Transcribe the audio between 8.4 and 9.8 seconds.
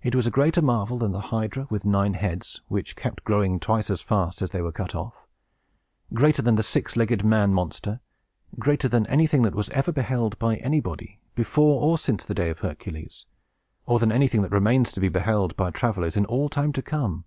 greater than Antæus; greater than anything that was